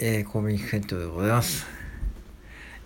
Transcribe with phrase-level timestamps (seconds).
[0.00, 1.66] えー、コンビニ店長でございます。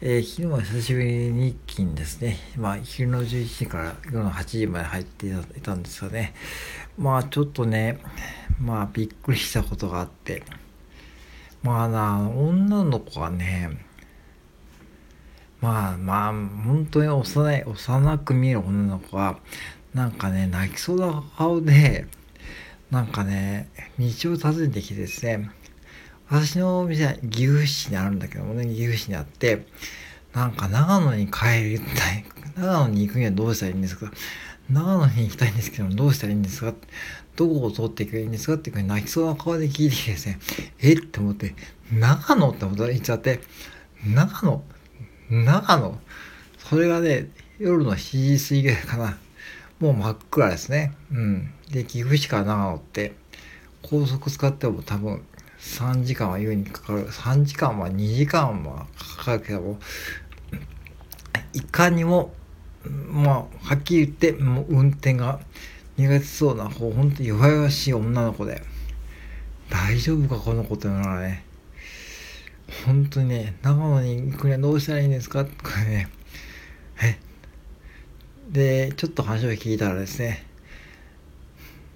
[0.03, 5.31] えー、昨日は久しぶりに一気にですね、まあ、昼の11時から夜の8時まで入ってい
[5.63, 6.35] たんですがね、
[6.99, 7.99] まあ、ちょっとね、
[8.61, 10.43] まあ、びっくりしたことがあって、
[11.63, 13.71] まあな、女の子がね、
[15.63, 19.39] まあまあ、本当に幼い、幼く見える女の子が、
[19.95, 22.07] なんかね、泣きそうな顔で、
[22.91, 25.51] なんかね、道を訪ねてきてですね、
[26.31, 29.67] 私のお店は岐阜市にあるんだけどもね、岐阜市にあって、
[30.35, 32.25] なんか長野に帰りたい。
[32.57, 34.11] 長野に行くにはどうしたらいいんですか？
[34.71, 36.75] 長野に行きたいんですけど、どうしたらいいんですか？
[37.37, 40.39] どこを通っていけばいいんですかっていうか泣きそうな顔で聞いてきてですね、
[40.81, 40.97] えっ？
[40.97, 41.55] て思って、
[41.93, 43.41] 長野ってこと言っちゃって、
[44.07, 44.63] 長野
[45.31, 45.99] 長野
[46.59, 49.19] それがね、夜の7時過ぎぐらいかな。
[49.81, 50.93] もう真っ暗ですね。
[51.13, 51.51] うん。
[51.71, 53.15] で、岐阜市から長野って、
[53.83, 55.25] 高速使っても多分
[55.69, 57.09] 3時間は優にかかる。
[57.09, 58.87] 3時間は2時間は
[59.17, 59.79] かかるけど
[61.53, 62.33] いかにも
[62.85, 65.41] まあはっきり言ってもう運転が
[65.97, 68.63] 苦手そうなこう本当に弱々しい女の子で
[69.69, 71.45] 大丈夫かこの子というのはね
[72.87, 75.43] 本当にね長野に行くにはどうしたらいいんですか？
[75.43, 75.53] って
[75.87, 76.09] ね。
[77.03, 77.19] え？
[78.51, 80.47] でちょっと話を聞いたらですね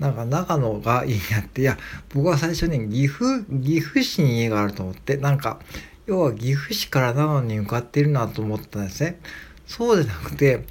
[0.02, 1.78] なんか長野がいいなって、いや、
[2.12, 5.60] 僕は最初に岐阜、岐阜市に家があると思って、なんか、
[6.06, 9.20] 要は岐阜市から長野に向かっているなと思ったんですね。
[9.64, 10.64] そうじゃなくて、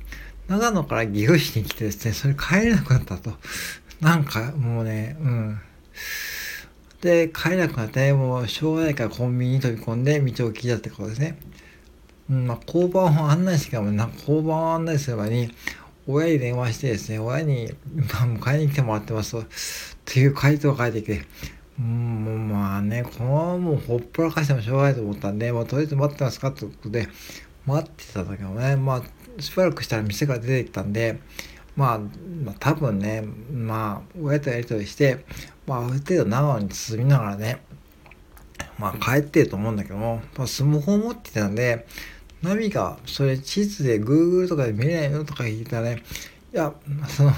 [0.49, 3.31] 長野から岐阜市に来てですね、それ帰れなくなったと。
[4.01, 5.61] なんかもうね、うん。
[6.99, 11.37] で、帰れなくなって、もうしょうがないからコンビニに飛び込んで道を聞いたってことですね。
[12.29, 15.53] うん、まあ、交番を案内してからも、なんか交番を案内すればに、
[16.07, 19.45] 親に電話してですね、親に、まあ、迎えに来てもらってますと、っ
[20.05, 21.21] ていう回答が返ってきて、
[21.79, 27.07] うん、まあね、このままもうほっぽらかしてもしょうがないと思ったんで、まあ、とりあえず待ってますかってことで、
[27.65, 31.19] 待ってたんだけどね、まあ、しばらくしたら店から出てきたんで、
[31.75, 35.23] まあ、まあ、多分ね、まあ、親とやりとりして、
[35.67, 37.61] まあ、ある程度長野に進みながらね、
[38.77, 41.85] まあ、帰ってると思うんだけども、まあ、スマホを持ってたんで、
[42.41, 46.03] ナビがそれ地図で Google とかで見れないのとか聞いたらね、
[46.53, 46.73] いや、
[47.07, 47.31] その、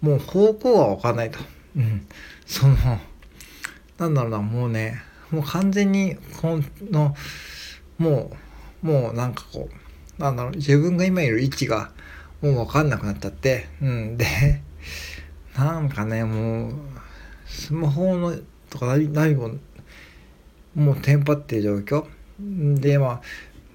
[0.00, 1.38] もう方向はわかんないと。
[1.76, 2.06] うん。
[2.46, 2.74] その、
[3.98, 6.60] なんだろうな、もうね、もう完全に、こ
[6.90, 7.14] の、
[7.98, 8.30] も
[8.82, 9.68] う、もうなんかこ
[10.18, 11.90] う、なんだろう、自分が今いる位置が、
[12.40, 14.16] もうわかんなくなっちゃって、うん。
[14.16, 14.62] で、
[15.56, 16.72] なんかね、もう、
[17.46, 18.36] スマホの、
[18.70, 19.52] とかナビも、
[20.74, 22.06] もうテンパってる状況。
[22.80, 23.22] で、まあ、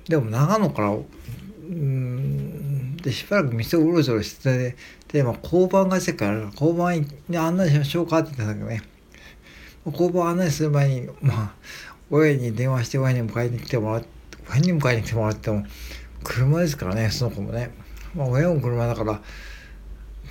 [0.07, 4.75] でも長野からうんでしばらく店をうろちょろして
[5.09, 8.81] てで、まあ、交番がしてから交番に案内しましょうかって言ったんだけどね。
[9.85, 11.53] 交番案内する前にまあ
[12.09, 14.07] 親に電話して親に迎えに来てもらって
[14.49, 15.65] 親に迎えに来てもらっても
[16.23, 17.71] 車ですからねその子もね、
[18.13, 19.21] まあ、親の車だから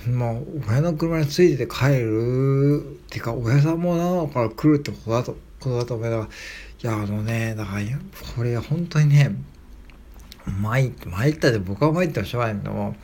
[0.07, 0.35] まあ
[0.69, 6.27] 親の車についてて帰るっていうか親さんも長野から来るってことだとことだと思いながらい
[6.81, 7.81] やあのねだから
[8.35, 9.35] これ本当にね
[10.45, 12.95] 参参ったで僕は参ってもしょうがないけども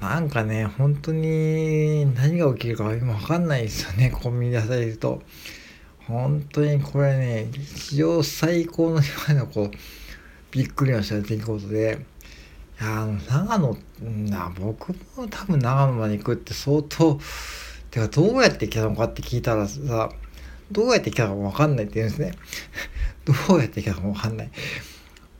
[0.00, 5.22] なんかね本当に何が起きるか今分かんないですよねコンビニで働いると。
[6.06, 9.70] 本当にこれね史上最高の今のこう
[10.50, 12.06] びっくりのした出来事で。
[12.80, 13.76] いやあの長野
[14.30, 17.18] な僕も多分長野まで行くって相当
[17.90, 20.10] てかどうやって来たのかって聞いたらさ
[20.70, 22.32] どうやって来たか分かんないって言うんですね。
[23.48, 24.50] どうやって来たか分かんない。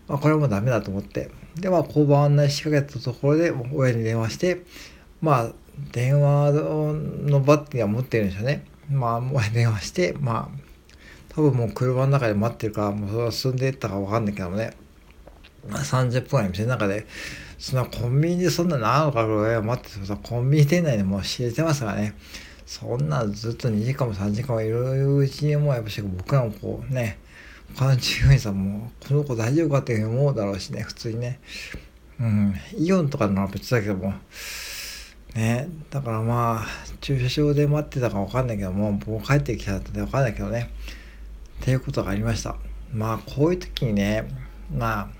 [0.08, 4.64] まあ、これもダメだと思って、で、まあ、交番案内しかけたところで、親に電話して、
[5.20, 5.52] まあ、
[5.92, 8.64] 電話のバッテリーは持ってるんですよね。
[8.90, 10.68] まあ、親に電話して、まあ、
[11.28, 14.72] 多分もう車の中で待ってるから、もうそれは進んでいったかわかんないけどもね、
[15.68, 17.06] まあ、30分ぐらい店の中で、
[17.58, 22.14] そんなコンビニでそんな何のかぐらい待っててさ、コンビニ店内でもう知れてますからね、
[22.64, 27.18] そんなずっと2時間も3時間もいるうちにもうやっぱし僕らもこうね、
[27.74, 31.40] 他の従業員さんもこの子大丈夫かって思うだろうしね普通にね。
[32.20, 32.54] うん。
[32.76, 34.14] イオンとかなら別だけども
[35.34, 35.68] ね。
[35.90, 36.66] だからまあ
[37.00, 40.70] 駐車場で待ってたか分かんないけどももう帰ってきたって分かんないけどね。
[41.60, 42.56] っていうことがありました。
[42.92, 44.28] まあこういう時にね
[44.74, 45.18] まあ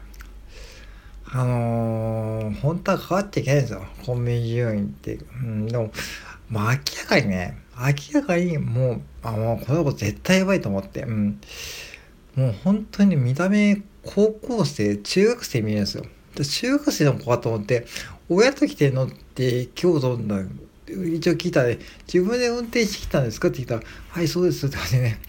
[1.31, 3.85] あのー、本当は変わっちゃいけないんですよ。
[4.05, 5.93] コンビニ従業員って、うん、でも
[6.49, 11.03] まあ明らかにね明らかにもうあもうこの子絶対やばいと思って。
[11.03, 11.41] うん。
[12.39, 16.05] もう本当に見た目高校生中学生見えるんですよ
[16.37, 17.85] で中学生の子かと思って
[18.29, 20.43] 親と来てんのって今日どんな
[20.87, 25.21] 一応聞いたら、ね、自分で運転してきたんですかって聞いたら「はいそうです」って感じでね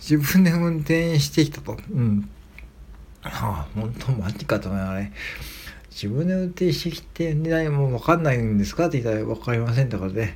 [0.00, 1.76] 自分で運転してきたと。
[1.92, 2.28] うん。
[3.22, 5.12] はあ、本当マジかと思いながらね。
[5.90, 10.34] 自分で運転してきて、ね、もう分かんないんですかって言ったら分かりませんってことで、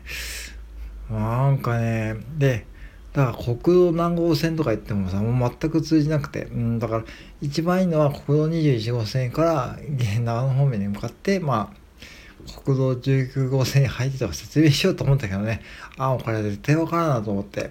[1.11, 2.67] なんかね、で、
[3.15, 7.05] だから国道何号線とか言ってもさ、もう全く通じなくて、うん、だから
[7.41, 9.79] 一番いいのは国道21号線から
[10.21, 15.63] 長野方面に向かって、まあ、国道19号線に入ってとか説明しようと思ったけどね、
[15.97, 17.71] ああ、これ絶対わからんなと思って、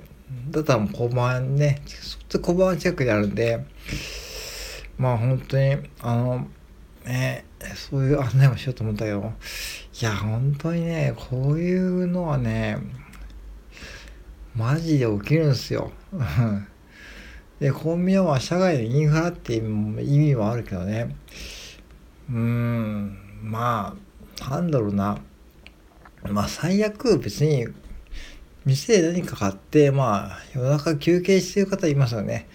[0.49, 3.65] だったらもう交番ね、そっち交番近くにあるんで、
[4.97, 6.47] まあ本当に、あの、
[7.05, 7.43] ね、
[7.75, 9.33] そういう案内もしようと思ったけど、
[10.01, 12.77] いや、本当にね、こういうのはね、
[14.55, 15.91] マジで起きるんすよ。
[17.59, 21.15] で、コンビニは社外のインフラっていう意味もあるけどね。
[22.29, 23.95] うーん、ま
[24.39, 25.17] あ、なんだろうな。
[26.29, 27.67] まあ、最悪別に、
[28.65, 32.47] 店で何か買って、まあ、夜中休憩してる方いますよね。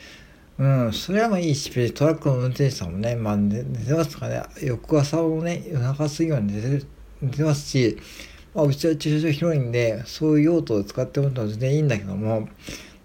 [0.59, 6.87] うん、それはまあいいし、トラックの運転手さんもね、まあ寝てますかね、翌朝もね、夜中過ぎまで寝て
[7.23, 7.97] 寝てますし、
[8.55, 12.49] まあ、うちは駐車場広いんで、そういう用途を使ってもらっても全然いいんだけども、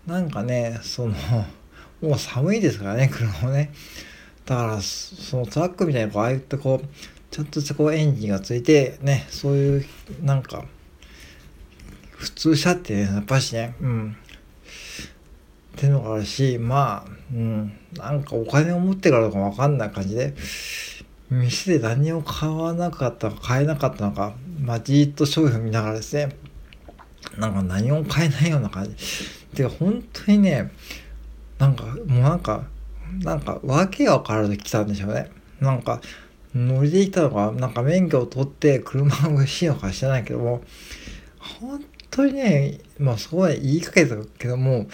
[0.07, 1.15] なんかね、その、
[2.01, 3.71] もう寒いですからね、車もね。
[4.45, 6.87] だから、そのトラックみたいな、こう、ああいったこう、
[7.31, 9.85] ちゃんとしたこうエンジンがついて、ね、そういう、
[10.21, 10.65] なんか、
[12.11, 14.17] 普通車ってね、やっぱしね、うん。
[15.73, 20.33] っていうのがあるし、まあ、うん、なんかお金を持ってからとかわかんない感じで、
[21.33, 26.35] 店で何を買わなかったか買えなかったのか、まあ、じーっと商品を見ながらですね、
[27.37, 28.95] なんか何も買えないような感じ。
[29.55, 30.71] てか、本当にね、
[31.57, 32.65] なんか、もうなんか、
[33.21, 35.31] なんか、訳が分からず来たんでしょうね。
[35.59, 36.01] なんか、
[36.53, 40.61] 乗りできたのか、なんか免許を取って車が欲しいのか知らないけども、
[41.39, 44.87] 本当にね、まあそこまで言いかけたけども、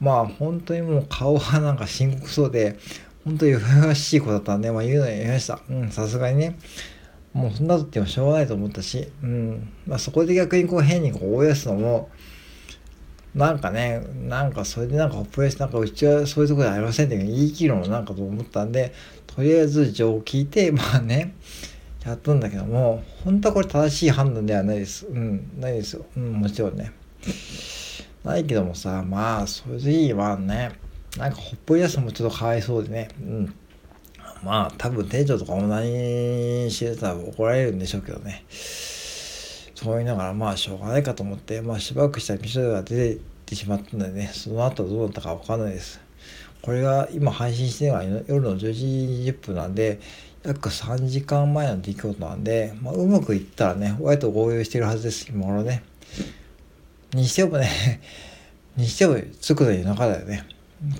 [0.00, 2.78] まあ本当にもう顔はなんか深刻そうで、
[3.24, 5.60] 本当に弱々しい子だったんで、まあ言うのやりました。
[5.68, 6.58] うん、さすがにね。
[7.32, 9.72] もうそんなとってもしょうがないと思ったし、うん。
[9.86, 12.10] まあそこで逆にこう変にこう追い出すのも、
[13.34, 18.92] なんかね、なんかそれでなんかほっぽりして、なんかうちはそういうところでありませんって言い切るのなんかと思ったんで、
[19.26, 21.34] とりあえず情を聞いて、 まあね、
[22.04, 25.06] やったんだけども、本当はこれ正しい判断ではないです。
[25.06, 26.04] うん、ないですよ。
[26.16, 26.92] うん、もちろんね。
[28.24, 30.72] ないけどもさ、まあ、それでいいわね。
[31.18, 33.08] なんかほっぽり出すのもちょっとかわいそうでね。
[33.20, 33.54] うん。
[34.42, 38.44] まあ、多分店長とかも何してたら怒られるんでしょうけどね。
[38.48, 46.00] そう言いながら、まあ、しょうがないかと思って、まあ、しばらくしたら店が出てってしまったんでね、その後どうなったかわかんないです。
[46.62, 48.86] これが今配信してるのは夜の10時
[49.30, 50.00] 20分なんで、
[50.44, 55.82] 約3時間前の出来事なんで、まあ、うまくいったらね、親と合流してるはずです、今頃ね。
[57.12, 58.00] にしてもね、
[58.76, 60.44] にしても着くの夜中だよね。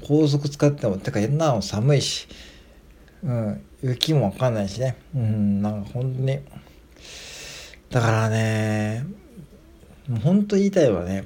[0.07, 2.29] 高速使っても、てか変なの寒いし、
[3.23, 4.97] うん、雪もわかんないしね。
[5.15, 6.39] うん、なんか本当に。
[7.91, 9.05] だからね、
[10.09, 11.25] もう本当言いたいわね。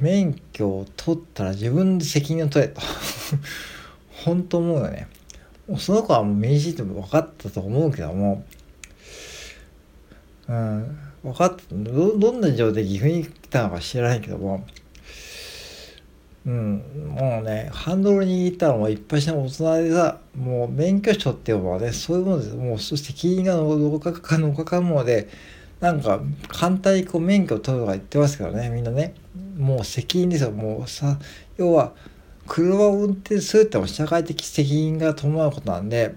[0.00, 2.80] 免許を取ったら自分で責任を取れと。
[4.24, 5.08] 本当思うよね。
[5.78, 8.44] その子はもう明治って分かったと思うけども、
[10.48, 14.66] うん、分かったどどんな状態で岐阜に来たのか知らないけども
[16.44, 16.82] うん
[17.16, 25.28] もうねハンドル握ったらもう一発の大人でさもう免許証っていうのはねそういうものですもうそして責任がどかかのかかもので
[25.80, 29.14] なんか簡単にこう免許を取るとか言ってますからねみんなね
[29.56, 31.18] もう責任ですよもうさ
[31.56, 31.92] 要は
[32.48, 36.14] 車を運転するっても社会的責任が伴うことなんで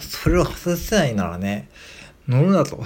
[0.00, 1.68] それを果たせないならね
[2.26, 2.82] 乗るなと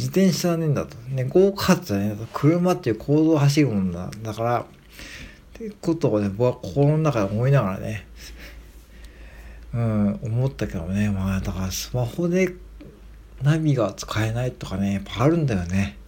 [0.00, 0.96] 自転車はねえんだと。
[1.10, 2.28] ね、ゴーカートじゃねえんだと。
[2.32, 4.10] 車っていう行動を走るもんだ。
[4.22, 4.66] だから、
[5.60, 8.06] ってことをね、僕は心の中で思いながらね、
[9.74, 12.54] うん、思ったけどね、まあ、だからスマホで
[13.42, 15.98] ナビが使えないとかね、やっぱあるんだよね。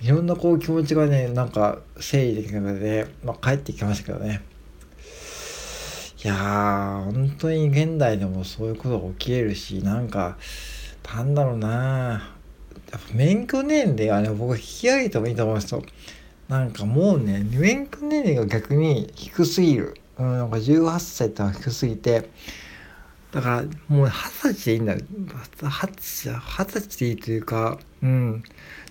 [0.00, 4.42] いろんなこう気持ちがね、なんか整理できなくて、まあ帰ってきましたけどね。
[6.24, 10.38] いやー、本当に現代でもそういうことが起きれるし、なんか、
[11.14, 12.34] なんだろうな
[12.90, 15.82] やっぱ免許年齢はね、僕は引き上げてもいいと思うんですよ。
[16.48, 19.96] なんかもうね、免許年齢が逆に低すぎる。
[20.18, 22.30] うん、なんか18歳ってのは低すぎて、
[23.32, 25.00] だからもう20歳でいいんだよ。
[25.00, 28.42] 20歳、20歳でいいというか、うん。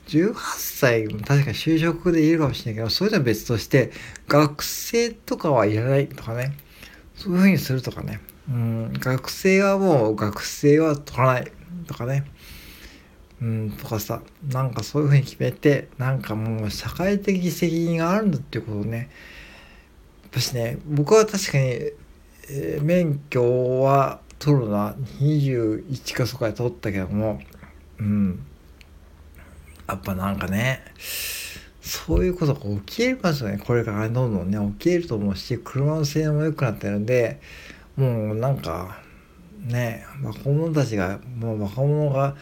[0.07, 3.91] 18歳も確かに就職でいるかもしれないけど、それとは別として、
[4.27, 6.57] 学生とかはいらないとかね。
[7.15, 8.19] そういうふうにするとかね。
[8.49, 11.51] うん、学生はもう学生は取らない
[11.87, 12.25] とかね。
[13.45, 14.21] うん、とかさ
[14.51, 19.09] なんかそういうふうに決めてなんかもう社会的責任があるんだっていうことをね
[20.31, 27.39] ぱしね僕は確かに、えー、免許は取るのは21かそこで取ったけども
[27.99, 28.45] うん。
[29.87, 30.83] やっぱなんかね
[31.81, 33.59] そういうことが起きえますよね。
[33.63, 37.39] これからどんどんね起きえると思うし車の性能も良くなってるんで
[37.95, 38.97] もうなんか
[39.59, 42.35] ね若者たちがもう若者が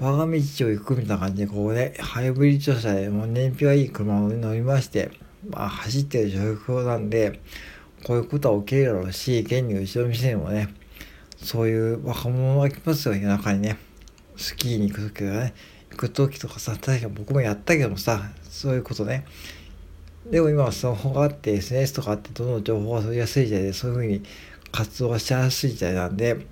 [0.00, 0.32] 我が道
[0.66, 5.10] を行くみたいな感じでこうねハイブリッド車でもう燃費はいい車を乗りまして
[5.48, 7.40] まあ走ってる状況なんで
[8.04, 10.68] こういうことは起きるだろうし現にうちの店にもね
[11.36, 13.78] そういう若者が来ますよ夜中にね。
[14.36, 15.54] スキーに行く時はね
[15.90, 19.24] 行く時とかさ確か僕もやったけどもさそういうことね。
[20.30, 24.22] でも今はスマホがあって SNS とかあってどんどん情報が取りやすい時代でそういうふうに
[24.70, 26.46] 活動がしやすい時代なんで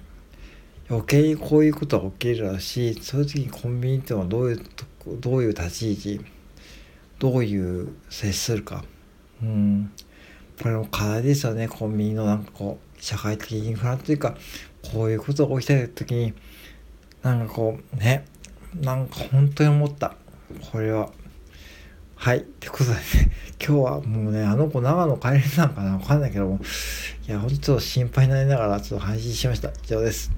[0.89, 4.63] 余計にこういうことが起きるだろうしそういう時にコンビニってのはどういう
[5.21, 6.25] どういう立ち位置
[7.19, 8.85] どういう接するか。
[9.43, 9.93] うん
[10.63, 11.69] これも課題ですよね。
[11.69, 14.37] コンビニのなんかこう社会的インフラというか
[14.93, 16.33] こういうことが起きた時に
[17.23, 18.25] なんかこうね
[18.75, 20.15] なんか本当に思った。
[20.71, 21.11] これは
[22.15, 22.97] はいってことでね。
[23.65, 26.61] 今日はもうねあの子長野帰れたのかなわかんないけども
[27.27, 29.71] いやほんと心配になりながらちょっと配信しました。
[29.71, 30.36] 以上です。